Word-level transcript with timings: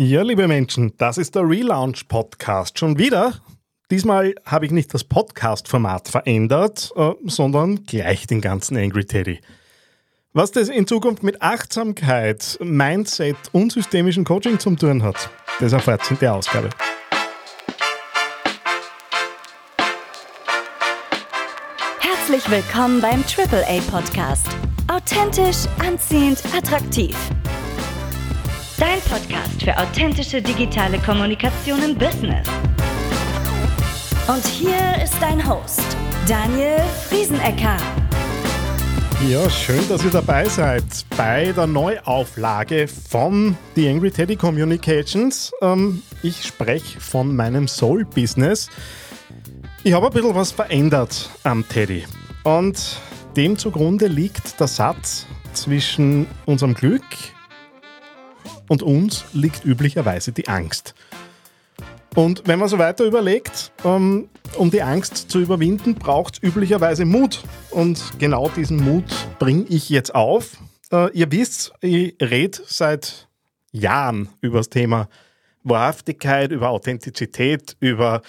Ja, 0.00 0.22
liebe 0.22 0.46
Menschen, 0.46 0.92
das 0.96 1.18
ist 1.18 1.34
der 1.34 1.42
Relaunch 1.42 2.06
Podcast. 2.06 2.78
Schon 2.78 3.00
wieder. 3.00 3.34
Diesmal 3.90 4.32
habe 4.44 4.64
ich 4.64 4.70
nicht 4.70 4.94
das 4.94 5.02
Podcast-Format 5.02 6.06
verändert, 6.06 6.92
äh, 6.94 7.14
sondern 7.24 7.82
gleich 7.82 8.28
den 8.28 8.40
ganzen 8.40 8.76
Angry 8.76 9.04
Teddy. 9.04 9.40
Was 10.32 10.52
das 10.52 10.68
in 10.68 10.86
Zukunft 10.86 11.24
mit 11.24 11.42
Achtsamkeit, 11.42 12.58
Mindset 12.62 13.36
und 13.50 13.72
systemischem 13.72 14.22
Coaching 14.22 14.60
zu 14.60 14.76
tun 14.76 15.02
hat, 15.02 15.30
das 15.58 15.72
erfahrt 15.72 16.08
in 16.12 16.18
der 16.20 16.36
Ausgabe. 16.36 16.70
Herzlich 21.98 22.48
willkommen 22.48 23.00
beim 23.00 23.24
AAA 23.24 23.80
Podcast. 23.90 24.46
Authentisch, 24.86 25.66
anziehend, 25.80 26.40
attraktiv 26.56 27.16
Dein 28.78 29.00
Podcast 29.00 29.60
für 29.60 29.76
authentische 29.76 30.40
digitale 30.40 31.00
Kommunikation 31.00 31.82
im 31.82 31.98
Business. 31.98 32.46
Und 34.28 34.46
hier 34.46 35.02
ist 35.02 35.14
dein 35.20 35.44
Host, 35.48 35.82
Daniel 36.28 36.78
Friesenecker. 37.08 37.76
Ja, 39.28 39.50
schön, 39.50 39.80
dass 39.88 40.04
ihr 40.04 40.12
dabei 40.12 40.44
seid 40.44 40.84
bei 41.16 41.50
der 41.50 41.66
Neuauflage 41.66 42.86
von 42.86 43.56
The 43.74 43.88
Angry 43.88 44.12
Teddy 44.12 44.36
Communications. 44.36 45.50
Ähm, 45.60 46.04
ich 46.22 46.44
spreche 46.44 47.00
von 47.00 47.34
meinem 47.34 47.66
Soul-Business. 47.66 48.70
Ich 49.82 49.92
habe 49.92 50.06
ein 50.06 50.12
bisschen 50.12 50.36
was 50.36 50.52
verändert 50.52 51.30
am 51.42 51.66
Teddy. 51.68 52.04
Und 52.44 53.00
dem 53.36 53.58
zugrunde 53.58 54.06
liegt 54.06 54.60
der 54.60 54.68
Satz 54.68 55.26
zwischen 55.52 56.28
unserem 56.46 56.74
Glück 56.74 57.02
und 58.68 58.82
uns 58.82 59.24
liegt 59.32 59.64
üblicherweise 59.64 60.32
die 60.32 60.48
Angst. 60.48 60.94
Und 62.14 62.42
wenn 62.46 62.58
man 62.58 62.68
so 62.68 62.78
weiter 62.78 63.04
überlegt, 63.04 63.72
ähm, 63.84 64.28
um 64.56 64.70
die 64.70 64.82
Angst 64.82 65.30
zu 65.30 65.40
überwinden, 65.40 65.94
braucht 65.94 66.34
es 66.34 66.42
üblicherweise 66.42 67.04
Mut. 67.04 67.42
Und 67.70 68.02
genau 68.18 68.48
diesen 68.48 68.78
Mut 68.78 69.04
bringe 69.38 69.64
ich 69.68 69.88
jetzt 69.88 70.14
auf. 70.14 70.56
Äh, 70.90 71.12
ihr 71.12 71.30
wisst, 71.30 71.72
ich 71.80 72.16
rede 72.20 72.58
seit 72.66 73.28
Jahren 73.72 74.28
über 74.40 74.58
das 74.58 74.70
Thema 74.70 75.08
Wahrhaftigkeit, 75.62 76.50
über 76.50 76.70
Authentizität, 76.70 77.76
über 77.80 78.22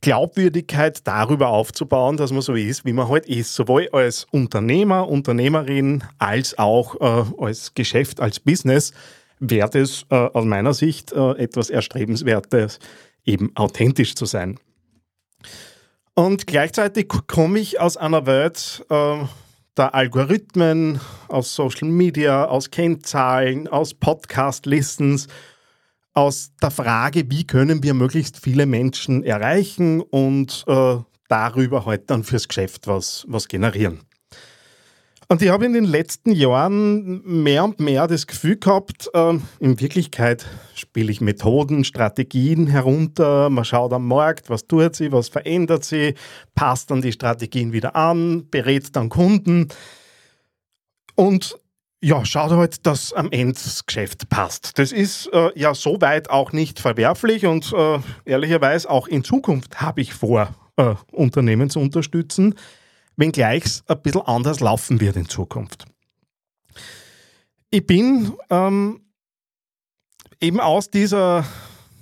Glaubwürdigkeit 0.00 1.06
darüber 1.06 1.48
aufzubauen, 1.48 2.16
dass 2.16 2.32
man 2.32 2.40
so 2.40 2.54
ist, 2.54 2.84
wie 2.84 2.92
man 2.92 3.08
heute 3.08 3.28
halt 3.28 3.38
ist, 3.38 3.54
sowohl 3.54 3.88
als 3.92 4.26
Unternehmer, 4.30 5.08
Unternehmerin, 5.08 6.04
als 6.18 6.58
auch 6.58 7.00
äh, 7.00 7.24
als 7.42 7.74
Geschäft, 7.74 8.20
als 8.20 8.40
Business 8.40 8.92
wäre 9.40 9.78
es 9.78 10.06
äh, 10.10 10.14
aus 10.14 10.44
meiner 10.44 10.74
Sicht 10.74 11.12
äh, 11.12 11.32
etwas 11.32 11.70
Erstrebenswertes, 11.70 12.78
eben 13.24 13.50
authentisch 13.56 14.14
zu 14.14 14.26
sein. 14.26 14.58
Und 16.14 16.46
gleichzeitig 16.46 17.08
komme 17.26 17.58
ich 17.58 17.80
aus 17.80 17.96
einer 17.96 18.26
Welt 18.26 18.84
äh, 18.90 19.24
der 19.76 19.94
Algorithmen, 19.94 21.00
aus 21.28 21.54
Social 21.54 21.88
Media, 21.88 22.44
aus 22.44 22.70
Kennzahlen, 22.70 23.68
aus 23.68 23.94
Podcast-Listens, 23.94 25.28
aus 26.12 26.52
der 26.60 26.70
Frage, 26.70 27.30
wie 27.30 27.46
können 27.46 27.82
wir 27.82 27.94
möglichst 27.94 28.38
viele 28.38 28.66
Menschen 28.66 29.22
erreichen 29.24 30.00
und 30.00 30.64
äh, 30.66 30.96
darüber 31.28 31.86
halt 31.86 32.10
dann 32.10 32.24
fürs 32.24 32.48
Geschäft 32.48 32.86
was, 32.88 33.24
was 33.28 33.48
generieren. 33.48 34.00
Und 35.30 35.42
ich 35.42 35.48
habe 35.48 35.64
in 35.64 35.74
den 35.74 35.84
letzten 35.84 36.32
Jahren 36.32 37.22
mehr 37.24 37.62
und 37.62 37.78
mehr 37.78 38.08
das 38.08 38.26
Gefühl 38.26 38.56
gehabt, 38.56 39.08
äh, 39.14 39.38
in 39.60 39.80
Wirklichkeit 39.80 40.44
spiele 40.74 41.12
ich 41.12 41.20
Methoden, 41.20 41.84
Strategien 41.84 42.66
herunter, 42.66 43.48
man 43.48 43.64
schaut 43.64 43.92
am 43.92 44.08
Markt, 44.08 44.50
was 44.50 44.66
tut 44.66 44.96
sie, 44.96 45.12
was 45.12 45.28
verändert 45.28 45.84
sie, 45.84 46.14
passt 46.56 46.90
dann 46.90 47.00
die 47.00 47.12
Strategien 47.12 47.72
wieder 47.72 47.94
an, 47.94 48.50
berät 48.50 48.96
dann 48.96 49.08
Kunden. 49.08 49.68
Und 51.14 51.56
ja, 52.00 52.24
schaut 52.24 52.50
halt, 52.50 52.84
dass 52.84 53.12
am 53.12 53.30
Ende 53.30 53.52
das 53.52 53.86
Geschäft 53.86 54.28
passt. 54.30 54.80
Das 54.80 54.90
ist 54.90 55.28
äh, 55.32 55.50
ja 55.54 55.74
soweit 55.74 56.28
auch 56.28 56.50
nicht 56.50 56.80
verwerflich 56.80 57.46
und 57.46 57.72
äh, 57.72 58.00
ehrlicherweise 58.24 58.90
auch 58.90 59.06
in 59.06 59.22
Zukunft 59.22 59.80
habe 59.80 60.00
ich 60.00 60.12
vor, 60.12 60.56
äh, 60.76 60.96
Unternehmen 61.12 61.70
zu 61.70 61.78
unterstützen 61.78 62.56
wenngleich 63.20 63.64
es 63.64 63.84
ein 63.86 64.00
bisschen 64.02 64.22
anders 64.22 64.60
laufen 64.60 65.00
wird 65.00 65.16
in 65.16 65.28
Zukunft. 65.28 65.84
Ich 67.70 67.86
bin 67.86 68.32
ähm, 68.48 69.00
eben 70.40 70.58
aus 70.58 70.90
dieser, 70.90 71.44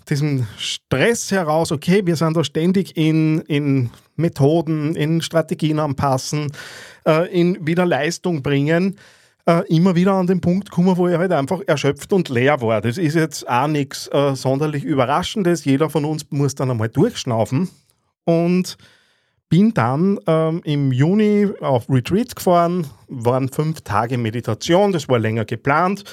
diesem 0.08 0.46
Stress 0.56 1.30
heraus, 1.30 1.72
okay, 1.72 2.06
wir 2.06 2.16
sind 2.16 2.36
da 2.36 2.44
ständig 2.44 2.96
in, 2.96 3.40
in 3.42 3.90
Methoden, 4.16 4.96
in 4.96 5.20
Strategien 5.20 5.78
anpassen, 5.78 6.52
äh, 7.06 7.28
in 7.38 7.66
wieder 7.66 7.84
Leistung 7.84 8.42
bringen, 8.42 8.96
äh, 9.46 9.66
immer 9.68 9.94
wieder 9.94 10.14
an 10.14 10.26
den 10.26 10.40
Punkt 10.40 10.70
kommen, 10.70 10.96
wo 10.96 11.08
ich 11.08 11.18
halt 11.18 11.32
einfach 11.32 11.60
erschöpft 11.66 12.12
und 12.12 12.28
leer 12.28 12.62
war. 12.62 12.80
Das 12.80 12.96
ist 12.96 13.14
jetzt 13.14 13.46
auch 13.48 13.66
nichts 13.66 14.08
äh, 14.08 14.34
sonderlich 14.34 14.84
Überraschendes. 14.84 15.64
Jeder 15.64 15.90
von 15.90 16.04
uns 16.04 16.24
muss 16.30 16.54
dann 16.54 16.70
einmal 16.70 16.88
durchschnaufen 16.88 17.68
und 18.24 18.78
bin 19.48 19.72
dann 19.72 20.18
ähm, 20.26 20.60
im 20.64 20.92
Juni 20.92 21.48
auf 21.60 21.88
Retreat 21.88 22.36
gefahren, 22.36 22.86
waren 23.08 23.48
fünf 23.48 23.80
Tage 23.80 24.18
Meditation, 24.18 24.92
das 24.92 25.08
war 25.08 25.18
länger 25.18 25.44
geplant. 25.44 26.04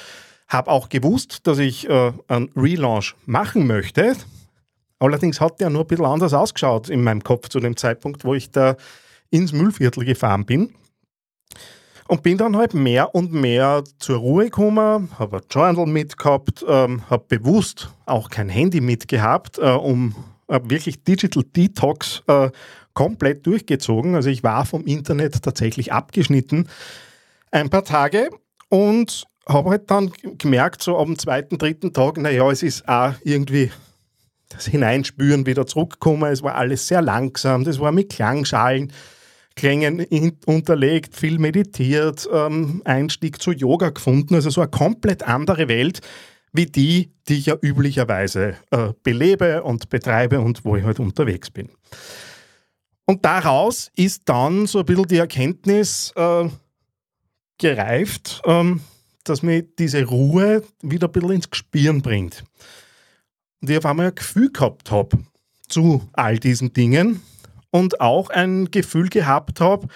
Habe 0.48 0.70
auch 0.70 0.88
gewusst, 0.88 1.46
dass 1.46 1.58
ich 1.58 1.88
äh, 1.88 2.12
einen 2.28 2.50
Relaunch 2.56 3.14
machen 3.26 3.66
möchte. 3.66 4.14
Allerdings 4.98 5.40
hat 5.40 5.60
der 5.60 5.70
nur 5.70 5.82
ein 5.82 5.86
bisschen 5.88 6.06
anders 6.06 6.32
ausgeschaut 6.32 6.88
in 6.88 7.02
meinem 7.02 7.22
Kopf 7.22 7.48
zu 7.48 7.60
dem 7.60 7.76
Zeitpunkt, 7.76 8.24
wo 8.24 8.34
ich 8.34 8.50
da 8.50 8.76
ins 9.30 9.52
Müllviertel 9.52 10.04
gefahren 10.04 10.46
bin. 10.46 10.72
Und 12.08 12.22
bin 12.22 12.38
dann 12.38 12.56
halt 12.56 12.72
mehr 12.72 13.16
und 13.16 13.32
mehr 13.32 13.82
zur 13.98 14.18
Ruhe 14.18 14.44
gekommen, 14.44 15.10
habe 15.18 15.38
ein 15.38 15.42
Journal 15.50 15.86
mitgehabt, 15.86 16.64
ähm, 16.68 17.02
habe 17.10 17.24
bewusst 17.26 17.90
auch 18.06 18.30
kein 18.30 18.48
Handy 18.48 18.80
mitgehabt, 18.80 19.58
äh, 19.58 19.70
um 19.70 20.14
äh, 20.46 20.60
wirklich 20.62 21.02
Digital 21.02 21.42
Detox 21.42 22.22
äh, 22.28 22.50
komplett 22.96 23.46
durchgezogen. 23.46 24.16
Also 24.16 24.30
ich 24.30 24.42
war 24.42 24.66
vom 24.66 24.84
Internet 24.86 25.42
tatsächlich 25.42 25.92
abgeschnitten 25.92 26.66
ein 27.52 27.70
paar 27.70 27.84
Tage 27.84 28.30
und 28.68 29.24
habe 29.48 29.70
halt 29.70 29.90
dann 29.90 30.10
gemerkt, 30.38 30.82
so 30.82 30.98
am 30.98 31.16
zweiten, 31.16 31.58
dritten 31.58 31.92
Tag, 31.92 32.16
naja, 32.16 32.50
es 32.50 32.64
ist 32.64 32.88
auch 32.88 33.12
irgendwie 33.22 33.70
das 34.48 34.66
Hineinspüren 34.66 35.46
wieder 35.46 35.66
zurückgekommen. 35.66 36.32
Es 36.32 36.42
war 36.42 36.56
alles 36.56 36.88
sehr 36.88 37.02
langsam, 37.02 37.64
das 37.64 37.78
war 37.78 37.92
mit 37.92 38.10
Klangschalen, 38.10 38.92
Klängen 39.54 40.06
unterlegt, 40.44 41.14
viel 41.16 41.38
meditiert, 41.38 42.28
ähm, 42.32 42.82
Einstieg 42.84 43.40
zu 43.40 43.52
Yoga 43.52 43.90
gefunden. 43.90 44.34
Also 44.34 44.50
so 44.50 44.60
eine 44.60 44.70
komplett 44.70 45.22
andere 45.22 45.68
Welt, 45.68 46.00
wie 46.52 46.66
die, 46.66 47.12
die 47.28 47.34
ich 47.38 47.46
ja 47.46 47.56
üblicherweise 47.60 48.56
äh, 48.70 48.92
belebe 49.02 49.62
und 49.62 49.88
betreibe 49.90 50.40
und 50.40 50.64
wo 50.64 50.76
ich 50.76 50.84
halt 50.84 50.98
unterwegs 50.98 51.50
bin. 51.50 51.70
Und 53.06 53.24
daraus 53.24 53.90
ist 53.94 54.22
dann 54.28 54.66
so 54.66 54.80
ein 54.80 54.84
bisschen 54.84 55.06
die 55.06 55.18
Erkenntnis 55.18 56.12
äh, 56.16 56.48
gereift, 57.58 58.42
ähm, 58.44 58.80
dass 59.24 59.42
mir 59.42 59.62
diese 59.62 60.04
Ruhe 60.04 60.62
wieder 60.82 61.08
ein 61.08 61.12
bisschen 61.12 61.30
ins 61.30 61.50
Gespüren 61.50 62.02
bringt. 62.02 62.44
Und 63.60 63.70
ich 63.70 63.78
auf 63.78 63.86
einmal 63.86 64.08
ein 64.08 64.14
Gefühl 64.14 64.50
gehabt 64.52 64.90
habe 64.90 65.18
zu 65.68 66.08
all 66.12 66.38
diesen 66.38 66.72
Dingen 66.72 67.22
und 67.70 68.00
auch 68.00 68.28
ein 68.30 68.70
Gefühl 68.70 69.08
gehabt 69.08 69.60
habe, 69.60 69.86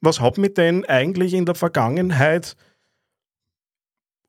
was 0.00 0.20
hat 0.20 0.38
mich 0.38 0.54
denn 0.54 0.84
eigentlich 0.84 1.34
in 1.34 1.46
der 1.46 1.54
Vergangenheit 1.54 2.56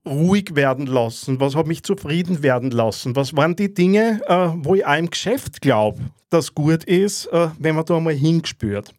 ruhig 0.06 0.56
werden 0.56 0.86
lassen? 0.86 1.40
Was 1.40 1.56
hat 1.56 1.68
mich 1.68 1.84
zufrieden 1.84 2.44
werden 2.44 2.72
lassen? 2.72 3.16
Was 3.16 3.36
waren 3.36 3.56
die 3.56 3.74
Dinge, 3.74 4.22
äh, 4.28 4.50
wo 4.56 4.76
ich 4.76 4.86
auch 4.86 4.98
im 4.98 5.10
Geschäft 5.10 5.62
glaube, 5.62 6.00
dass 6.30 6.54
gut 6.54 6.84
ist, 6.84 7.28
äh, 7.28 7.50
wenn 7.60 7.76
man 7.76 7.86
da 7.86 8.00
mal 8.00 8.14
hingespürt? 8.14 8.94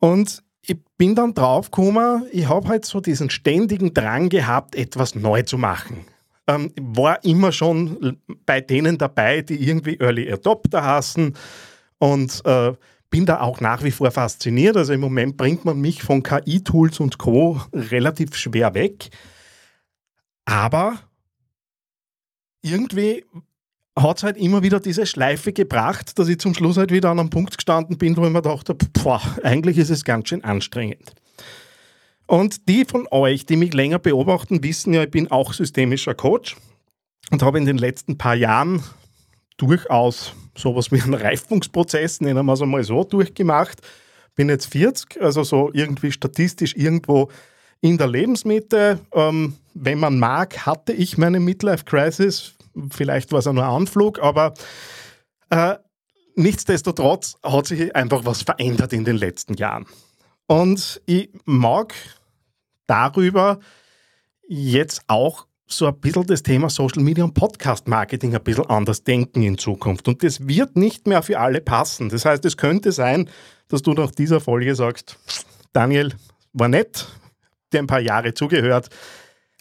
Und 0.00 0.42
ich 0.62 0.76
bin 0.96 1.14
dann 1.14 1.34
draufgekommen, 1.34 2.26
ich 2.30 2.48
habe 2.48 2.68
halt 2.68 2.84
so 2.84 3.00
diesen 3.00 3.30
ständigen 3.30 3.94
Drang 3.94 4.28
gehabt, 4.28 4.74
etwas 4.74 5.14
neu 5.14 5.42
zu 5.42 5.58
machen. 5.58 6.04
Ähm, 6.46 6.72
war 6.80 7.24
immer 7.24 7.52
schon 7.52 8.18
bei 8.46 8.60
denen 8.60 8.98
dabei, 8.98 9.42
die 9.42 9.68
irgendwie 9.68 9.98
Early 9.98 10.30
Adopter 10.30 10.82
hassen 10.82 11.34
und 11.98 12.42
äh, 12.44 12.72
bin 13.10 13.26
da 13.26 13.40
auch 13.40 13.60
nach 13.60 13.82
wie 13.82 13.90
vor 13.90 14.10
fasziniert. 14.10 14.76
Also 14.76 14.92
im 14.92 15.00
Moment 15.00 15.36
bringt 15.36 15.64
man 15.64 15.80
mich 15.80 16.02
von 16.02 16.22
KI-Tools 16.22 17.00
und 17.00 17.18
Co. 17.18 17.60
relativ 17.72 18.36
schwer 18.36 18.74
weg. 18.74 19.10
Aber 20.48 20.98
irgendwie 22.62 23.22
hat 23.94 24.16
es 24.16 24.22
halt 24.22 24.38
immer 24.38 24.62
wieder 24.62 24.80
diese 24.80 25.04
Schleife 25.04 25.52
gebracht, 25.52 26.18
dass 26.18 26.26
ich 26.28 26.38
zum 26.38 26.54
Schluss 26.54 26.78
halt 26.78 26.90
wieder 26.90 27.10
an 27.10 27.20
einem 27.20 27.28
Punkt 27.28 27.54
gestanden 27.54 27.98
bin, 27.98 28.16
wo 28.16 28.24
ich 28.24 28.32
mir 28.32 28.40
dachte, 28.40 28.74
boah, 28.74 29.20
eigentlich 29.42 29.76
ist 29.76 29.90
es 29.90 30.04
ganz 30.04 30.30
schön 30.30 30.42
anstrengend. 30.44 31.12
Und 32.26 32.66
die 32.66 32.86
von 32.86 33.06
euch, 33.10 33.44
die 33.44 33.56
mich 33.56 33.74
länger 33.74 33.98
beobachten, 33.98 34.62
wissen 34.62 34.94
ja, 34.94 35.02
ich 35.02 35.10
bin 35.10 35.30
auch 35.30 35.52
systemischer 35.52 36.14
Coach. 36.14 36.56
und 37.30 37.42
habe 37.42 37.58
in 37.58 37.66
den 37.66 37.76
letzten 37.76 38.16
paar 38.16 38.34
Jahren 38.34 38.82
durchaus 39.58 40.32
sowas 40.56 40.90
wie 40.90 41.02
einen 41.02 41.12
Reifungsprozess, 41.12 42.22
nennen 42.22 42.46
wir 42.46 42.54
es 42.54 42.62
einmal 42.62 42.84
so, 42.84 43.04
durchgemacht. 43.04 43.82
Bin 44.34 44.48
jetzt 44.48 44.72
40, 44.72 45.20
also 45.20 45.42
so 45.42 45.70
irgendwie 45.74 46.10
statistisch 46.10 46.74
irgendwo 46.74 47.28
in 47.82 47.98
der 47.98 48.08
Lebensmitte. 48.08 49.00
Ähm, 49.12 49.54
wenn 49.80 49.98
man 49.98 50.18
mag, 50.18 50.66
hatte 50.66 50.92
ich 50.92 51.18
meine 51.18 51.40
Midlife-Crisis. 51.40 52.54
Vielleicht 52.90 53.32
war 53.32 53.40
es 53.40 53.46
auch 53.46 53.52
nur 53.52 53.64
Anflug, 53.64 54.20
aber 54.20 54.54
äh, 55.50 55.76
nichtsdestotrotz 56.34 57.36
hat 57.42 57.66
sich 57.66 57.94
einfach 57.94 58.24
was 58.24 58.42
verändert 58.42 58.92
in 58.92 59.04
den 59.04 59.16
letzten 59.16 59.54
Jahren. 59.54 59.86
Und 60.46 61.00
ich 61.06 61.30
mag 61.44 61.94
darüber 62.86 63.58
jetzt 64.48 65.02
auch 65.06 65.46
so 65.66 65.86
ein 65.86 66.00
bisschen 66.00 66.26
das 66.26 66.42
Thema 66.42 66.70
Social 66.70 67.02
Media 67.02 67.24
und 67.24 67.34
Podcast 67.34 67.86
Marketing 67.88 68.34
ein 68.34 68.42
bisschen 68.42 68.66
anders 68.66 69.04
denken 69.04 69.42
in 69.42 69.58
Zukunft. 69.58 70.08
Und 70.08 70.22
das 70.22 70.48
wird 70.48 70.76
nicht 70.76 71.06
mehr 71.06 71.22
für 71.22 71.38
alle 71.38 71.60
passen. 71.60 72.08
Das 72.08 72.24
heißt, 72.24 72.44
es 72.46 72.56
könnte 72.56 72.90
sein, 72.92 73.28
dass 73.68 73.82
du 73.82 73.92
nach 73.92 74.10
dieser 74.10 74.40
Folge 74.40 74.74
sagst, 74.74 75.18
Daniel, 75.74 76.14
war 76.54 76.68
nett, 76.68 77.06
dir 77.72 77.80
ein 77.80 77.86
paar 77.86 78.00
Jahre 78.00 78.32
zugehört, 78.32 78.88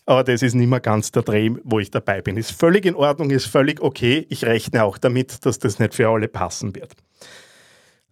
aber 0.07 0.23
das 0.23 0.41
ist 0.41 0.55
nicht 0.55 0.69
mehr 0.69 0.79
ganz 0.79 1.11
der 1.11 1.21
Dreh, 1.21 1.51
wo 1.63 1.79
ich 1.79 1.91
dabei 1.91 2.21
bin. 2.21 2.37
Ist 2.37 2.51
völlig 2.51 2.85
in 2.85 2.95
Ordnung, 2.95 3.29
ist 3.29 3.45
völlig 3.45 3.81
okay. 3.81 4.25
Ich 4.29 4.45
rechne 4.45 4.83
auch 4.85 4.97
damit, 4.97 5.45
dass 5.45 5.59
das 5.59 5.79
nicht 5.79 5.93
für 5.93 6.07
alle 6.07 6.29
passen 6.29 6.73
wird. 6.73 6.95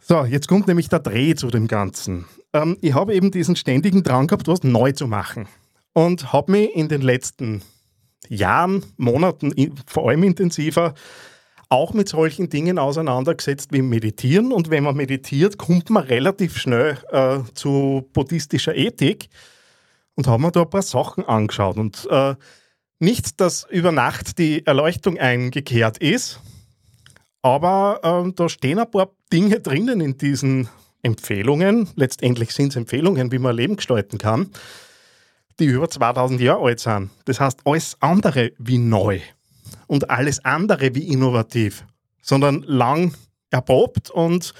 So, 0.02 0.26
jetzt 0.26 0.48
kommt 0.50 0.68
nämlich 0.68 0.90
der 0.90 1.00
Dreh 1.00 1.36
zu 1.36 1.48
dem 1.48 1.68
Ganzen. 1.68 2.26
Ähm, 2.54 2.78
ich 2.82 2.94
habe 2.94 3.16
eben 3.16 3.32
diesen 3.32 3.56
ständigen 3.56 4.04
Drang 4.04 4.28
gehabt, 4.28 4.48
was 4.50 4.62
neu 4.64 4.92
zu 4.92 5.08
machen. 5.08 5.48
Und 5.94 6.34
habe 6.34 6.52
mich 6.52 6.76
in 6.76 6.90
den 6.90 7.02
letzten 7.02 7.62
Jahren, 8.28 8.84
Monaten, 8.98 9.54
vor 9.88 10.10
allem 10.10 10.24
intensiver, 10.24 10.96
auch 11.70 11.94
mit 11.94 12.10
solchen 12.10 12.50
Dingen 12.50 12.78
auseinandergesetzt 12.78 13.72
wie 13.72 13.82
Meditieren. 13.82 14.52
Und 14.52 14.70
wenn 14.70 14.84
man 14.84 14.98
meditiert, 14.98 15.58
kommt 15.58 15.90
man 15.90 16.04
relativ 16.04 16.58
schnell 16.58 16.98
äh, 17.12 17.40
zu 17.54 18.10
buddhistischer 18.12 18.76
Ethik 18.76 19.30
und 20.16 20.28
haben 20.28 20.44
mir 20.44 20.52
da 20.52 20.62
ein 20.62 20.70
paar 20.70 20.82
Sachen 20.82 21.26
angeschaut. 21.26 21.78
Und 21.78 22.08
äh, 22.10 22.36
nicht, 23.00 23.40
dass 23.42 23.66
über 23.70 23.92
Nacht 23.92 24.38
die 24.38 24.66
Erleuchtung 24.66 25.18
eingekehrt 25.18 25.98
ist, 25.98 26.40
aber 27.42 28.00
äh, 28.28 28.32
da 28.34 28.50
stehen 28.50 28.80
ein 28.80 28.90
paar 28.90 29.12
Dinge 29.32 29.60
drinnen 29.60 30.02
in 30.02 30.18
diesen 30.18 30.70
Empfehlungen. 31.04 31.90
Letztendlich 31.96 32.52
sind 32.52 32.70
es 32.70 32.76
Empfehlungen, 32.76 33.32
wie 33.32 33.40
man 33.40 33.56
Leben 33.56 33.76
gestalten 33.76 34.18
kann 34.18 34.50
die 35.60 35.66
über 35.66 35.90
2000 35.90 36.42
Jahre 36.42 36.66
alt 36.66 36.80
sind. 36.80 37.10
Das 37.26 37.40
heißt, 37.40 37.60
alles 37.66 37.98
andere 38.02 38.52
wie 38.58 38.78
neu 38.78 39.20
und 39.88 40.10
alles 40.10 40.44
andere 40.44 40.96
wie 40.96 41.08
innovativ, 41.08 41.86
sondern 42.22 42.64
lang 42.64 43.16
erprobt 43.52 44.10
und 44.10 44.54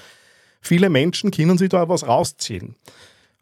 viele 0.60 0.88
Menschen 0.88 1.30
können 1.30 1.58
sich 1.58 1.68
da 1.68 1.88
was 1.88 2.06
rausziehen. 2.06 2.76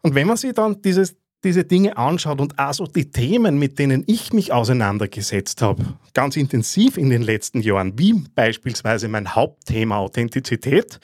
Und 0.01 0.15
wenn 0.15 0.27
man 0.27 0.37
sich 0.37 0.53
dann 0.53 0.81
dieses, 0.81 1.15
diese 1.45 1.63
Dinge 1.63 1.95
anschaut 1.95 2.41
und 2.41 2.59
also 2.59 2.87
die 2.87 3.11
Themen, 3.11 3.57
mit 3.57 3.79
denen 3.79 4.03
ich 4.07 4.33
mich 4.33 4.51
auseinandergesetzt 4.51 5.61
habe, 5.61 5.85
ganz 6.13 6.35
intensiv 6.35 6.97
in 6.97 7.09
den 7.09 7.21
letzten 7.21 7.61
Jahren, 7.61 7.97
wie 7.97 8.13
beispielsweise 8.13 9.07
mein 9.07 9.35
Hauptthema 9.35 9.97
Authentizität, 9.97 10.99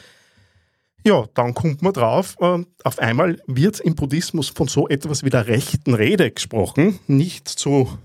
ja, 1.05 1.25
dann 1.33 1.53
kommt 1.53 1.81
man 1.81 1.93
drauf, 1.93 2.35
äh, 2.39 2.59
auf 2.83 2.99
einmal 2.99 3.39
wird 3.47 3.79
im 3.79 3.95
Buddhismus 3.95 4.49
von 4.49 4.67
so 4.67 4.87
etwas 4.87 5.23
wie 5.23 5.29
der 5.29 5.47
rechten 5.47 5.93
Rede 5.93 6.29
gesprochen, 6.31 6.99
nicht 7.07 7.47
zu 7.47 7.97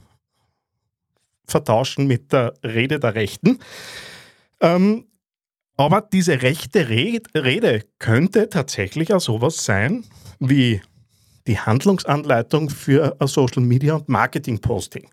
vertauschen 1.47 2.07
mit 2.07 2.33
der 2.33 2.55
Rede 2.63 3.01
der 3.01 3.15
Rechten. 3.15 3.59
Ähm, 4.61 5.07
aber 5.77 6.01
diese 6.01 6.41
rechte 6.43 6.89
Rede 6.89 7.83
könnte 7.99 8.49
tatsächlich 8.49 9.13
auch 9.13 9.21
sowas 9.21 9.65
sein 9.65 10.05
wie 10.39 10.81
die 11.47 11.59
Handlungsanleitung 11.59 12.71
für 12.71 13.17
ein 13.21 13.27
Social 13.27 13.63
Media 13.63 13.95
und 13.95 14.09
Marketing 14.09 14.61
Posting. 14.61 15.09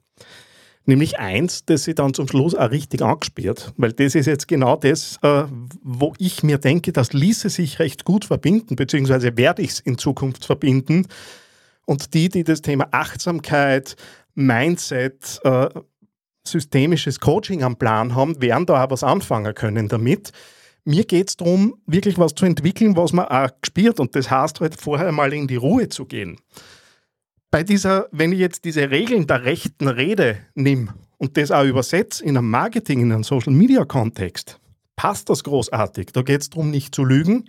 Nämlich 0.86 1.18
eins, 1.18 1.64
das 1.64 1.86
sie 1.86 1.96
dann 1.96 2.14
zum 2.14 2.28
Schluss 2.28 2.56
auch 2.56 2.70
richtig 2.70 3.02
angespielt, 3.02 3.72
weil 3.78 3.94
das 3.94 4.16
ist 4.16 4.26
jetzt 4.26 4.50
genau 4.50 4.76
das, 4.76 5.18
äh, 5.22 5.46
wo 5.82 6.14
ich 6.18 6.44
mir 6.44 6.58
denke, 6.58 6.92
das 6.92 7.14
ließe 7.14 7.50
sich 7.50 7.80
recht 7.80 8.04
gut 8.04 8.26
verbinden, 8.26 8.76
beziehungsweise 8.76 9.38
werde 9.38 9.62
ich 9.62 9.72
es 9.72 9.80
in 9.80 9.98
Zukunft 9.98 10.46
verbinden. 10.46 11.08
Und 11.86 12.14
die, 12.14 12.28
die 12.28 12.44
das 12.44 12.62
Thema 12.62 12.88
Achtsamkeit, 12.92 13.96
Mindset, 14.36 15.40
äh, 15.44 15.70
systemisches 16.46 17.22
Coaching 17.22 17.64
am 17.64 17.78
Plan 17.78 18.14
haben, 18.14 18.42
werden 18.42 18.66
da 18.66 18.84
auch 18.84 18.90
was 18.90 19.04
anfangen 19.04 19.54
können 19.56 19.88
damit. 19.88 20.32
Mir 20.86 21.06
geht 21.06 21.30
es 21.30 21.38
darum, 21.38 21.76
wirklich 21.86 22.18
was 22.18 22.36
zu 22.36 22.46
entwickeln, 22.46 22.98
was 22.98 23.14
man 23.14 23.26
auch 23.26 23.50
gespürt. 23.62 24.00
Und 24.00 24.16
das 24.16 24.30
heißt 24.30 24.60
halt 24.60 24.80
vorher 24.80 25.12
mal 25.12 25.34
in 25.34 25.48
die 25.48 25.56
Ruhe 25.56 25.90
zu 25.90 26.06
gehen 26.06 26.40
bei 27.54 27.62
dieser, 27.62 28.08
wenn 28.12 28.32
ich 28.32 28.40
jetzt 28.40 28.66
diese 28.66 28.90
Regeln 28.90 29.28
der 29.28 29.46
rechten 29.46 29.88
Rede 29.88 30.40
nehme 30.56 30.96
und 31.20 31.38
das 31.38 31.52
auch 31.52 31.64
übersetze 31.64 32.24
in 32.24 32.36
einem 32.36 32.50
Marketing, 32.50 33.02
in 33.02 33.12
einem 33.12 33.24
Social 33.24 33.54
Media 33.54 33.86
Kontext, 33.86 34.60
passt 34.96 35.30
das 35.30 35.44
großartig. 35.44 36.08
Da 36.14 36.24
geht 36.24 36.42
es 36.42 36.50
darum, 36.50 36.72
nicht 36.72 36.96
zu 36.96 37.04
lügen, 37.06 37.48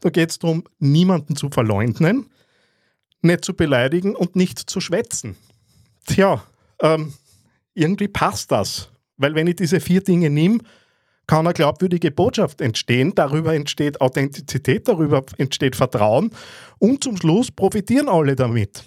da 0.00 0.10
geht 0.10 0.30
es 0.30 0.40
darum, 0.40 0.64
niemanden 0.80 1.36
zu 1.36 1.50
verleugnen, 1.50 2.32
nicht 3.22 3.44
zu 3.44 3.54
beleidigen 3.54 4.16
und 4.16 4.34
nicht 4.34 4.58
zu 4.58 4.80
schwätzen. 4.80 5.36
Tja, 6.04 6.42
ähm, 6.80 7.14
irgendwie 7.74 8.08
passt 8.08 8.50
das, 8.50 8.90
weil 9.18 9.36
wenn 9.36 9.46
ich 9.46 9.54
diese 9.54 9.78
vier 9.78 10.02
Dinge 10.02 10.30
nehme, 10.30 10.58
kann 11.26 11.46
eine 11.46 11.54
glaubwürdige 11.54 12.10
Botschaft 12.10 12.60
entstehen, 12.60 13.12
darüber 13.14 13.54
entsteht 13.54 14.00
Authentizität, 14.00 14.88
darüber 14.88 15.24
entsteht 15.38 15.76
Vertrauen 15.76 16.30
und 16.78 17.02
zum 17.02 17.16
Schluss 17.16 17.50
profitieren 17.50 18.08
alle 18.08 18.36
damit. 18.36 18.84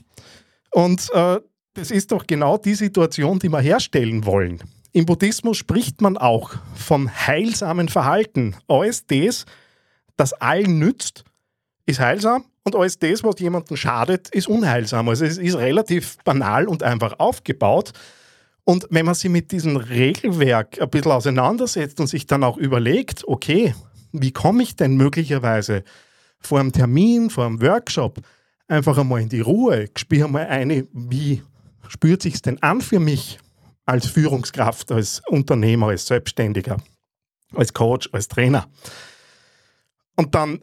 Und 0.72 1.10
äh, 1.14 1.40
das 1.74 1.92
ist 1.92 2.12
doch 2.12 2.26
genau 2.28 2.58
die 2.58 2.76
Situation, 2.76 3.40
die 3.40 3.50
wir 3.50 3.60
herstellen 3.60 4.26
wollen. 4.26 4.60
Im 4.94 5.06
Buddhismus 5.06 5.58
spricht 5.58 6.02
man 6.02 6.18
auch 6.18 6.56
vom 6.76 7.10
heilsamen 7.28 7.88
Verhalten. 7.88 8.56
Alles 8.68 9.06
das, 9.06 9.46
das 10.16 10.34
allen 10.34 10.80
nützt, 10.80 11.24
ist 11.86 12.00
heilsam 12.00 12.46
und 12.64 12.76
alles 12.76 13.00
das, 13.00 13.24
was 13.24 13.40
jemandem 13.40 13.78
schadet, 13.78 14.30
ist 14.30 14.48
unheilsam. 14.48 15.08
Also 15.08 15.26
es 15.26 15.38
ist 15.38 15.56
relativ 15.56 16.18
banal 16.24 16.68
und 16.68 16.84
einfach 16.84 17.20
aufgebaut. 17.20 17.94
Und 18.70 18.86
wenn 18.90 19.06
man 19.06 19.16
sich 19.16 19.32
mit 19.32 19.54
diesem 19.54 19.78
Regelwerk 19.78 20.82
ein 20.82 20.90
bisschen 20.90 21.14
auseinandersetzt 21.14 22.02
und 22.02 22.08
sich 22.08 22.28
dann 22.28 22.44
auch 22.44 22.58
überlegt, 22.58 23.26
okay, 23.26 23.74
wie 24.12 24.34
komme 24.34 24.62
ich 24.62 24.76
denn 24.76 24.98
möglicherweise 24.98 25.86
vor 26.42 26.60
einem 26.60 26.74
Termin, 26.74 27.30
vor 27.30 27.46
einem 27.46 27.62
Workshop 27.62 28.20
einfach 28.68 28.98
einmal 28.98 29.22
in 29.22 29.30
die 29.30 29.40
Ruhe, 29.40 29.86
spür 29.96 30.28
mal 30.28 30.48
eine, 30.48 30.86
wie 30.92 31.42
spürt 31.88 32.22
sich 32.22 32.42
denn 32.42 32.62
an 32.62 32.82
für 32.82 33.00
mich 33.00 33.40
als 33.86 34.08
Führungskraft, 34.08 34.92
als 34.92 35.22
Unternehmer, 35.30 35.88
als 35.88 36.06
Selbstständiger, 36.06 36.76
als 37.54 37.74
Coach, 37.74 38.10
als 38.12 38.28
Trainer. 38.28 38.68
Und 40.18 40.36
dann 40.36 40.62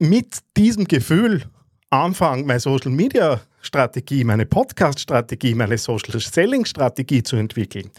mit 0.00 0.40
diesem 0.56 0.86
Gefühl 0.88 1.44
anfangen, 1.90 2.46
meine 2.46 2.60
Social 2.60 2.90
Media 2.90 3.40
Strategie, 3.60 4.24
meine 4.24 4.46
Podcast 4.46 5.00
Strategie, 5.00 5.54
meine 5.54 5.76
Social 5.76 6.18
Selling 6.20 6.64
Strategie 6.64 7.22
zu 7.22 7.36
entwickeln, 7.36 7.90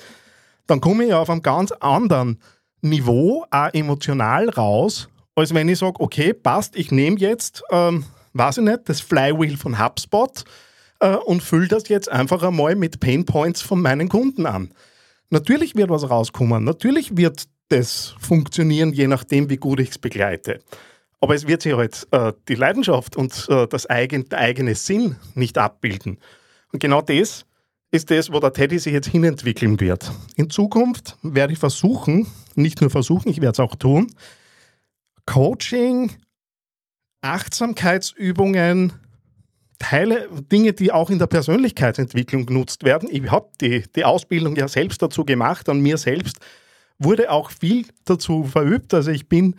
dann 0.68 0.82
komme 0.82 1.06
ich 1.06 1.14
auf 1.14 1.30
einem 1.30 1.42
ganz 1.42 1.72
anderen 1.74 2.40
Niveau, 2.82 3.46
auch 3.52 3.74
emotional 3.74 4.50
raus, 4.50 5.08
als 5.36 5.54
wenn 5.54 5.70
ich 5.70 5.80
sage, 5.80 6.00
okay, 6.00 6.34
passt, 6.34 6.76
ich 6.76 6.92
nehme 6.92 7.20
jetzt 7.20 7.64
ähm, 7.72 8.06
weiß 8.34 8.58
ich 8.58 8.64
nicht, 8.64 8.82
das 8.86 9.02
Flywheel 9.02 9.58
von 9.58 9.84
HubSpot 9.84 10.44
äh, 11.00 11.16
und 11.16 11.44
fülle 11.44 11.68
das 11.68 11.88
jetzt 11.90 12.10
einfach 12.10 12.44
einmal 12.44 12.76
mit 12.76 13.00
Painpoints 13.00 13.62
von 13.62 13.82
meinen 13.82 14.10
Kunden 14.10 14.46
an. 14.46 14.74
Natürlich 15.30 15.76
wird 15.76 15.90
was 15.90 16.10
rauskommen, 16.10 16.64
natürlich 16.64 17.18
wird 17.18 17.46
das 17.70 18.16
funktionieren, 18.20 18.92
je 18.92 19.08
nachdem, 19.08 19.50
wie 19.50 19.58
gut 19.58 19.80
ich 19.80 19.92
es 19.92 19.98
begleite. 19.98 20.60
Aber 21.22 21.36
es 21.36 21.48
wird 21.48 21.62
sich 21.62 21.74
halt 21.74 22.08
äh, 22.12 22.34
die 22.48 22.56
Leidenschaft 22.56 23.16
und 23.16 23.48
äh, 23.50 23.68
das 23.68 23.90
eigen, 23.90 24.28
der 24.28 24.40
eigene 24.40 24.76
Sinn 24.76 25.16
nicht 25.36 25.58
abbilden. 25.58 26.18
Und 26.74 26.80
genau 26.80 27.02
das 27.02 27.46
ist 27.92 28.10
das, 28.10 28.32
wo 28.32 28.40
der 28.40 28.54
Teddy 28.54 28.80
sich 28.80 28.94
jetzt 28.94 29.10
hinentwickeln 29.10 29.80
wird. 29.80 30.12
In 30.36 30.50
Zukunft 30.50 31.18
werde 31.22 31.54
ich 31.54 31.60
versuchen, 31.60 32.28
nicht 32.56 32.82
nur 32.82 32.90
versuchen, 32.90 33.30
ich 33.30 33.42
werde 33.42 33.54
es 33.54 33.60
auch 33.60 33.76
tun, 33.76 34.14
Coaching 35.26 36.12
Achtsamkeitsübungen, 37.22 38.94
Teile, 39.78 40.28
Dinge, 40.52 40.74
die 40.74 40.92
auch 40.92 41.10
in 41.10 41.20
der 41.20 41.28
Persönlichkeitsentwicklung 41.28 42.46
genutzt 42.46 42.84
werden. 42.84 43.10
Ich 43.12 43.30
habe 43.32 43.50
die, 43.60 43.84
die 43.96 44.06
Ausbildung 44.06 44.56
ja 44.56 44.68
selbst 44.68 45.02
dazu 45.02 45.24
gemacht, 45.24 45.70
an 45.70 45.82
mir 45.82 45.98
selbst 45.98 46.38
wurde 47.00 47.32
auch 47.32 47.50
viel 47.52 47.86
dazu 48.06 48.44
verübt. 48.44 48.94
Also 48.94 49.12
ich 49.12 49.28
bin 49.28 49.56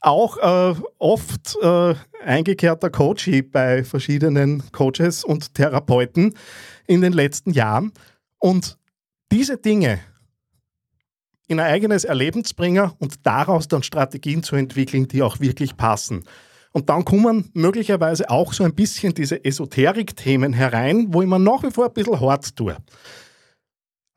auch 0.00 0.36
äh, 0.38 0.80
oft 0.98 1.56
äh, 1.62 1.94
eingekehrter 2.24 2.90
Coach 2.90 3.30
bei 3.52 3.84
verschiedenen 3.84 4.62
Coaches 4.72 5.24
und 5.24 5.54
Therapeuten 5.54 6.34
in 6.86 7.00
den 7.00 7.12
letzten 7.12 7.52
Jahren. 7.52 7.92
Und 8.38 8.78
diese 9.30 9.58
Dinge 9.58 10.00
in 11.46 11.58
ein 11.58 11.66
eigenes 11.66 12.04
Erleben 12.04 12.44
zu 12.44 12.54
bringen 12.54 12.92
und 12.98 13.26
daraus 13.26 13.68
dann 13.68 13.82
Strategien 13.82 14.42
zu 14.42 14.56
entwickeln, 14.56 15.08
die 15.08 15.22
auch 15.22 15.40
wirklich 15.40 15.76
passen. 15.76 16.24
Und 16.72 16.88
dann 16.88 17.04
kommen 17.04 17.50
möglicherweise 17.52 18.30
auch 18.30 18.52
so 18.52 18.62
ein 18.62 18.74
bisschen 18.74 19.14
diese 19.14 19.44
Esoterik-Themen 19.44 20.52
herein, 20.52 21.12
wo 21.12 21.22
ich 21.22 21.28
mir 21.28 21.40
nach 21.40 21.64
wie 21.64 21.72
vor 21.72 21.86
ein 21.86 21.92
bisschen 21.92 22.20
hart 22.20 22.54
tue. 22.54 22.76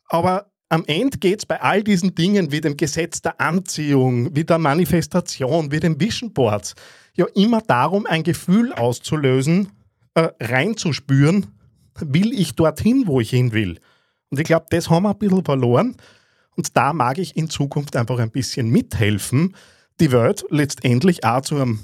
Aber 0.10 0.53
am 0.74 0.84
Ende 0.88 1.20
geht 1.20 1.40
es 1.40 1.46
bei 1.46 1.62
all 1.62 1.84
diesen 1.84 2.16
Dingen 2.16 2.52
wie 2.52 2.60
dem 2.60 2.76
Gesetz 2.76 3.22
der 3.22 3.40
Anziehung, 3.40 4.36
wie 4.36 4.44
der 4.44 4.58
Manifestation, 4.58 5.72
wie 5.72 5.80
dem 5.80 6.02
Vision 6.02 6.34
Boards, 6.34 6.74
ja 7.14 7.28
immer 7.36 7.62
darum, 7.62 8.08
ein 8.08 8.24
Gefühl 8.24 8.74
auszulösen, 8.74 9.70
äh, 10.16 10.30
reinzuspüren, 10.42 11.46
will 12.00 12.34
ich 12.34 12.56
dorthin, 12.56 13.04
wo 13.06 13.22
ich 13.22 13.30
hin 13.30 13.54
will. 13.54 13.80
Und 14.32 14.40
ich 14.40 14.46
glaube, 14.46 14.66
das 14.72 14.90
haben 14.90 15.04
wir 15.04 15.12
ein 15.12 15.18
bisschen 15.20 15.46
verloren. 15.46 15.96
Und 16.56 16.76
da 16.76 16.92
mag 16.92 17.20
ich 17.20 17.38
in 17.38 17.52
Zukunft 17.52 17.96
einfach 17.96 18.18
ein 18.18 18.32
bisschen 18.32 18.72
mithelfen, 18.72 19.56
die 20.00 20.12
Welt 20.12 20.44
letztendlich 20.50 21.24
auch 21.24 21.42
zu 21.42 21.56
einem 21.56 21.82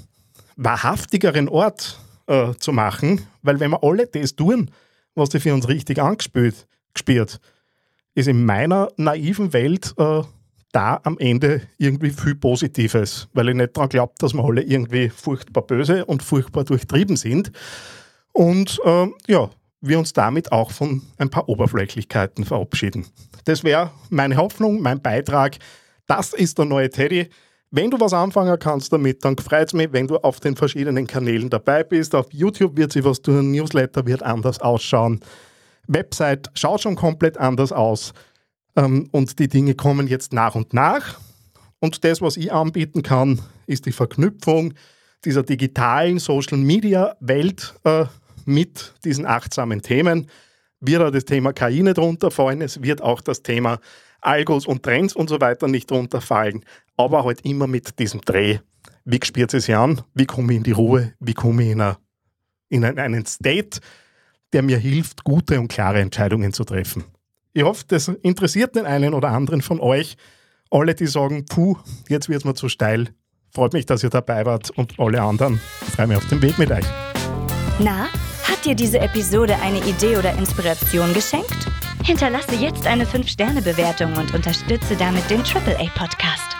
wahrhaftigeren 0.56 1.48
Ort 1.48 2.00
äh, 2.26 2.54
zu 2.58 2.72
machen, 2.72 3.20
weil 3.42 3.60
wenn 3.60 3.70
wir 3.70 3.84
alle 3.84 4.08
das 4.08 4.34
tun, 4.34 4.72
was 5.14 5.30
sie 5.30 5.38
für 5.38 5.54
uns 5.54 5.68
richtig 5.68 6.00
angespürt, 6.00 6.66
gespürt, 6.92 7.40
ist 8.20 8.28
in 8.28 8.44
meiner 8.44 8.88
naiven 8.96 9.52
Welt 9.52 9.94
äh, 9.98 10.22
da 10.72 11.00
am 11.02 11.18
Ende 11.18 11.62
irgendwie 11.78 12.10
viel 12.10 12.34
Positives, 12.34 13.28
weil 13.32 13.48
ich 13.48 13.54
nicht 13.54 13.76
daran 13.76 13.88
glaube, 13.88 14.14
dass 14.18 14.34
wir 14.34 14.44
alle 14.44 14.62
irgendwie 14.62 15.08
furchtbar 15.08 15.62
böse 15.62 16.04
und 16.04 16.22
furchtbar 16.22 16.64
durchtrieben 16.64 17.16
sind. 17.16 17.50
Und 18.32 18.78
äh, 18.84 19.08
ja, 19.26 19.50
wir 19.80 19.98
uns 19.98 20.12
damit 20.12 20.52
auch 20.52 20.70
von 20.70 21.02
ein 21.18 21.30
paar 21.30 21.48
Oberflächlichkeiten 21.48 22.44
verabschieden. 22.44 23.06
Das 23.44 23.64
wäre 23.64 23.90
meine 24.10 24.36
Hoffnung, 24.36 24.80
mein 24.80 25.00
Beitrag. 25.00 25.56
Das 26.06 26.32
ist 26.32 26.58
der 26.58 26.66
neue 26.66 26.90
Teddy. 26.90 27.30
Wenn 27.72 27.90
du 27.90 28.00
was 28.00 28.12
anfangen 28.12 28.58
kannst 28.58 28.92
damit, 28.92 29.24
dann 29.24 29.38
freut 29.38 29.68
es 29.68 29.74
mich, 29.74 29.92
wenn 29.92 30.08
du 30.08 30.16
auf 30.18 30.40
den 30.40 30.56
verschiedenen 30.56 31.06
Kanälen 31.06 31.48
dabei 31.48 31.84
bist. 31.84 32.14
Auf 32.14 32.26
YouTube 32.30 32.76
wird 32.76 32.92
sich 32.92 33.04
was 33.04 33.22
tun, 33.22 33.52
Newsletter 33.52 34.04
wird 34.06 34.22
anders 34.22 34.60
ausschauen. 34.60 35.20
Website 35.92 36.50
schaut 36.54 36.82
schon 36.82 36.96
komplett 36.96 37.38
anders 37.38 37.72
aus. 37.72 38.12
Ähm, 38.76 39.08
und 39.10 39.38
die 39.38 39.48
Dinge 39.48 39.74
kommen 39.74 40.06
jetzt 40.06 40.32
nach 40.32 40.54
und 40.54 40.72
nach. 40.72 41.18
Und 41.80 42.04
das, 42.04 42.20
was 42.20 42.36
ich 42.36 42.52
anbieten 42.52 43.02
kann, 43.02 43.40
ist 43.66 43.86
die 43.86 43.92
Verknüpfung 43.92 44.74
dieser 45.24 45.42
digitalen 45.42 46.18
Social-Media-Welt 46.18 47.74
äh, 47.84 48.04
mit 48.44 48.94
diesen 49.04 49.26
achtsamen 49.26 49.82
Themen. 49.82 50.26
Wird 50.80 51.02
auch 51.02 51.10
das 51.10 51.24
Thema 51.24 51.52
KI 51.52 51.82
nicht 51.82 51.98
runterfallen, 51.98 52.62
es 52.62 52.82
wird 52.82 53.02
auch 53.02 53.20
das 53.20 53.42
Thema 53.42 53.80
Algos 54.22 54.66
und 54.66 54.82
Trends 54.82 55.14
und 55.14 55.28
so 55.28 55.40
weiter 55.40 55.68
nicht 55.68 55.90
runterfallen, 55.92 56.64
aber 56.96 57.24
halt 57.24 57.42
immer 57.44 57.66
mit 57.66 57.98
diesem 57.98 58.20
Dreh. 58.20 58.58
Wie 59.04 59.20
spürt 59.22 59.54
es 59.54 59.66
sich 59.66 59.74
an? 59.74 60.02
Wie 60.14 60.26
komme 60.26 60.52
ich 60.52 60.58
in 60.58 60.62
die 60.62 60.72
Ruhe? 60.72 61.14
Wie 61.20 61.34
komme 61.34 61.64
ich 61.64 61.70
in, 61.70 61.80
eine, 61.80 61.96
in 62.70 62.84
einen 62.84 63.26
State, 63.26 63.80
der 64.52 64.62
mir 64.62 64.78
hilft, 64.78 65.24
gute 65.24 65.60
und 65.60 65.68
klare 65.68 66.00
Entscheidungen 66.00 66.52
zu 66.52 66.64
treffen? 66.64 67.04
Ich 67.52 67.62
hoffe, 67.62 67.84
das 67.88 68.08
interessiert 68.08 68.76
den 68.76 68.86
einen 68.86 69.14
oder 69.14 69.30
anderen 69.30 69.62
von 69.62 69.80
euch. 69.80 70.16
Alle, 70.70 70.94
die 70.94 71.06
sagen, 71.06 71.46
puh, 71.46 71.76
jetzt 72.08 72.28
wird 72.28 72.40
es 72.40 72.44
mir 72.44 72.54
zu 72.54 72.68
steil. 72.68 73.10
Freut 73.52 73.72
mich, 73.72 73.86
dass 73.86 74.04
ihr 74.04 74.10
dabei 74.10 74.46
wart 74.46 74.70
und 74.70 75.00
alle 75.00 75.20
anderen. 75.20 75.60
Freue 75.96 76.06
mich 76.06 76.16
auf 76.16 76.28
den 76.28 76.40
Weg 76.42 76.58
mit 76.58 76.70
euch. 76.70 76.84
Na, 77.80 78.06
hat 78.44 78.64
dir 78.64 78.76
diese 78.76 79.00
Episode 79.00 79.56
eine 79.62 79.78
Idee 79.84 80.16
oder 80.16 80.36
Inspiration 80.38 81.12
geschenkt? 81.12 81.66
Hinterlasse 82.04 82.54
jetzt 82.54 82.86
eine 82.86 83.04
5-Sterne-Bewertung 83.04 84.16
und 84.16 84.32
unterstütze 84.32 84.96
damit 84.96 85.28
den 85.28 85.40
AAA-Podcast. 85.40 86.59